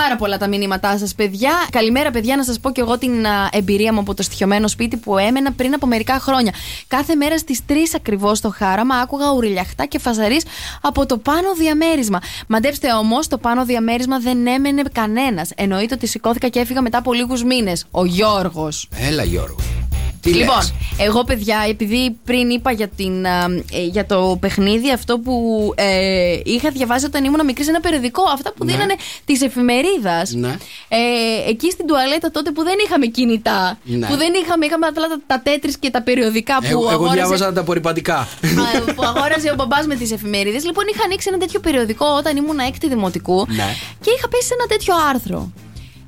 [0.00, 1.52] πάρα πολλά τα μηνύματά σας, παιδιά.
[1.70, 4.96] Καλημέρα, παιδιά, να σας πω και εγώ την α, εμπειρία μου από το στοιχειωμένο σπίτι
[4.96, 6.52] που έμενα πριν από μερικά χρόνια.
[6.86, 10.40] Κάθε μέρα στις 3 ακριβώς στο χάραμα άκουγα ουριλιαχτά και φαζαρί
[10.80, 12.20] από το πάνω διαμέρισμα.
[12.46, 15.50] Μαντέψτε όμως, το πάνω διαμέρισμα δεν έμενε κανένας.
[15.56, 17.86] Εννοείται ότι σηκώθηκα και έφυγα μετά από λίγους μήνες.
[17.90, 18.88] Ο Γιώργος.
[19.08, 19.63] Έλα, Γιώργο.
[20.24, 24.90] Τι Λοιπόν, λες; εγώ παιδιά, επειδή πριν είπα για, την, α, ε, για το παιχνίδι
[24.92, 25.34] αυτό που
[25.76, 28.72] ε, είχα διαβάσει όταν ήμουν μικρή σε ένα περιοδικό, αυτά που Ναι.
[28.72, 30.32] δίνανε της εφημερίδας.
[30.32, 30.48] Ναι.
[30.88, 34.06] Ε, εκεί στην τουαλέτα τότε που δεν είχαμε κινητά, Ναι.
[34.06, 37.14] που δεν είχαμε, είχαμε απλά τα, τα τέτρις και τα περιοδικά που Εγώ, εγώ αγόρασε,
[37.16, 38.16] διάβαζα τα απορριπαντικά.
[38.16, 40.64] α, που αγόρασε ο μπαμπάς με τις εφημερίδες.
[40.64, 43.66] Λοιπόν, είχα ανοίξει ένα τέτοιο περιοδικό όταν ήμουν έκτη δημοτικού Ναι.
[44.00, 45.52] και είχα πέσει σε ένα τέτοιο άρθρο.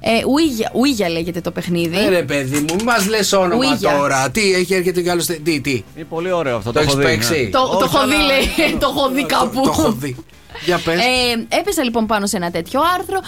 [0.01, 1.97] Ε, Ouija, Ouija λέγεται το παιχνίδι.
[1.99, 3.79] Ε, ρε παιδί μου, μας λες όνομα Ouija.
[3.99, 4.31] τώρα.
[4.31, 5.21] Τι, έχει έρχεται κι άλλο.
[5.21, 6.73] στε- Τι, τι; Είναι πολύ ωραίο αυτό.
[6.73, 7.11] Το έχω έχεις δει, ναι.
[7.11, 8.77] παίξει; Το, το Όχι, έχω δει, αλλά- λέει.
[8.81, 9.61] Το έχω δει κάπου.
[9.63, 10.17] Το έχω δει.
[10.65, 10.95] Για πες.
[10.99, 13.19] Ε, έπεσα λοιπόν πάνω σε ένα τέτοιο άρθρο.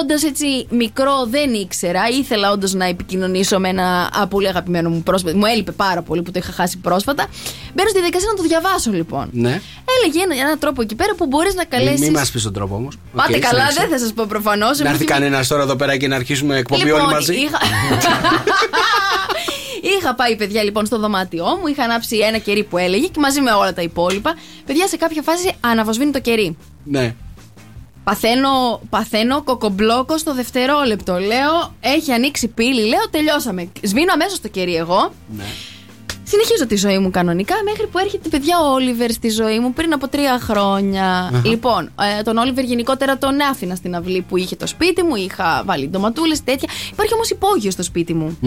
[0.00, 2.08] Όντα έτσι μικρό δεν ήξερα.
[2.08, 5.36] Ήθελα όντως να επικοινωνήσω με ένα α, πολύ αγαπημένο μου πρόσφατα.
[5.36, 7.26] Μου έλειπε πάρα πολύ που το είχα χάσει πρόσφατα.
[7.74, 9.28] Μπαίνω στη διαδικασία να το διαβάσω λοιπόν.
[9.32, 9.60] Ναι.
[10.02, 12.04] Έλεγε ένα, ένα τρόπο εκεί πέρα που μπορείς να Μην καλέσει.
[12.04, 12.98] μη μας πεις τον τρόπο όμως.
[13.14, 14.78] Πάτε καλά, δεν θα σας πω προφανώς.
[14.78, 17.32] Να έρθει κανένας τώρα εδώ πέρα και να αρχίσουμε εκπομπή όλοι μαζί.
[17.32, 17.58] Λοιπόν, Είχα...
[19.98, 21.66] είχα πάει, παιδιά, λοιπόν, στο δωμάτιό μου.
[21.66, 24.34] Είχα ανάψει ένα κερί που έλεγε και μαζί με όλα τα υπόλοιπα.
[24.66, 26.56] Παιδιά, σε κάποια φάση αναβοσβήνει το κερί.
[26.84, 27.14] Ναι.
[28.04, 31.18] Παθαίνω, παθαίνω κοκομπλόκο στο δευτερόλεπτο.
[31.18, 32.86] Λέω, έχει ανοίξει πύλη.
[32.86, 33.68] Λέω, τελειώσαμε.
[33.82, 35.12] Σβήνω αμέσως το κερί εγώ.
[35.36, 35.44] ναι.
[36.34, 39.92] Συνεχίζω τη ζωή μου κανονικά μέχρι που έρχεται παιδιά ο Όλιβερ στη ζωή μου πριν
[39.92, 41.30] από τρία χρόνια.
[41.44, 45.62] Λοιπόν, ε, τον Όλιβερ γενικότερα τον άφηνα στην αυλή που είχε το σπίτι μου, είχα
[45.66, 46.68] βάλει ντοματούλες, τέτοια.
[46.92, 48.38] Υπάρχει όμως υπόγειο στο σπίτι μου.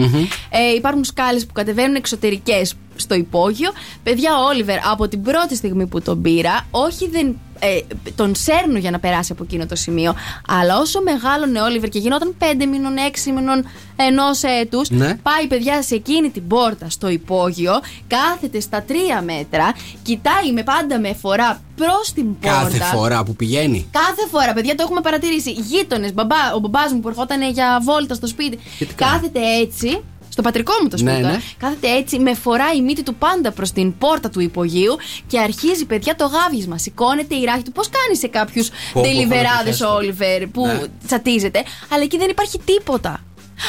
[0.50, 3.70] Ε, υπάρχουν σκάλες που κατεβαίνουν εξωτερικές στο υπόγειο.
[4.02, 7.38] Παιδιά, ο Όλιβερ από την πρώτη στιγμή που τον πήρα, όχι δεν.
[7.60, 7.78] Ε,
[8.16, 10.14] τον σέρνω για να περάσει από εκείνο το σημείο.
[10.48, 12.92] Αλλά όσο μεγάλωνε ο Όλιβερ και γινόταν 5 μήνων,
[13.26, 13.64] 6 μήνων
[13.96, 15.14] ενός έτους, Ναι.
[15.22, 17.72] πάει παιδιά σε εκείνη την πόρτα στο υπόγειο,
[18.06, 19.72] κάθεται στα τρία μέτρα,
[20.02, 22.58] κοιτάει με πάντα με φορά προς την πόρτα.
[22.62, 23.88] Κάθε φορά που πηγαίνει.
[23.90, 25.50] Κάθε φορά, παιδιά, το έχουμε παρατηρήσει.
[25.50, 29.40] Γείτονες, μπαμπά, ο μπαμπάς μου που ερχόταν για βόλτα στο σπίτι, Και τι κάνει; κάθεται
[29.60, 30.00] έτσι.
[30.38, 31.12] Στο πατρικό μου το σπίτι.
[31.14, 31.40] Ναι, τώρα, ναι.
[31.58, 35.84] Κάθεται έτσι, με φοράει η μύτη του πάντα προς την πόρτα του υπογείου και αρχίζει,
[35.86, 36.78] παιδιά, το γάβγισμα.
[36.78, 37.72] Σηκώνεται η ράχη του.
[37.72, 40.80] Πώς κάνεις σε κάποιους πω, τελιβεράδε φωνητικές ο Όλιβερ που Ναι.
[41.06, 41.62] τσατίζεται.
[41.92, 43.20] Αλλά εκεί δεν υπάρχει τίποτα.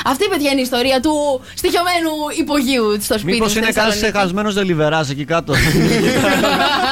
[0.05, 2.09] Αυτή, παιδιά, είναι η ιστορία του στοιχειωμένου
[2.39, 4.11] υπογείου στο σπίτι Μήπως μου στη είναι κάτι Θεσσαλονίκη.
[4.11, 5.53] ξεχασμένο δελιβερά εκεί κάτω.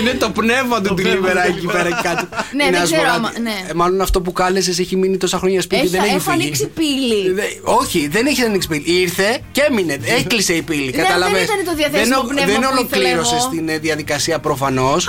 [0.00, 2.28] Είναι το πνεύμα του τηλιμερά εκεί πέρα και κάτω.
[2.52, 3.16] Ναι, Είναι δεν ξέρω ασβολάτη.
[3.18, 3.70] άμα- ναι.
[3.70, 5.80] Ε, Μάλλον αυτό που κάλεσες έχει μείνει τόσα χρόνια σπίτι.
[5.82, 6.42] Έχει- δεν έχει έχω φύγει.
[6.42, 7.30] ανοίξει πύλη.
[7.32, 8.82] Δε- όχι, δεν έχει ανοίξει πύλη.
[9.00, 9.98] Ήρθε και έμεινε.
[10.18, 10.90] Έκλεισε η πύλη.
[10.90, 11.42] δεν Καταλαβες.
[11.42, 13.48] ήταν το διαθέσιμο δεν, πνεύμα δεν που ήθελα ολοκλήρωσες εγώ.
[13.48, 15.08] την ε, διαδικασία προφανώς.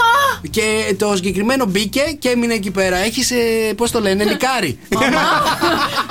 [0.49, 2.97] Και το συγκεκριμένο μπήκε και έμεινε εκεί πέρα.
[2.97, 3.31] Έχεις,
[3.75, 4.79] πώς το λένε, νικάρι.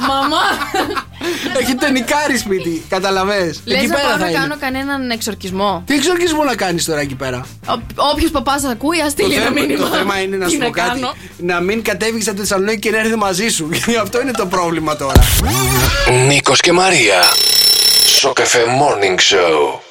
[0.08, 0.40] Μαμά!
[1.60, 2.82] Έχετε νικάρι σπίτι.
[2.88, 3.54] Καταλαβέ.
[3.64, 4.38] Λες Εκεί να πέρα πάω θα να είναι.
[4.38, 5.82] κάνω κανέναν εξορκισμό.
[5.86, 7.46] Τι εξορκισμό να κάνεις τώρα εκεί πέρα;
[8.12, 9.88] Όποιος παπάς ακούει, ας Το στείλει ένα θέμα, μήνυμα.
[9.88, 10.88] το θέμα είναι να Τι σου πω κάτι.
[10.88, 11.12] κάνω.
[11.36, 13.68] Να μην κατέβεις από τη Θεσσαλονίκη και να έρθει μαζί σου.
[13.72, 15.22] Γιατί αυτό είναι το πρόβλημα τώρα.
[16.26, 17.22] Νίκος και Μαρία.
[18.18, 19.89] Σοκεφέ Morning Show.